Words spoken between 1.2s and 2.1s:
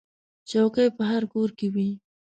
کور کې وي.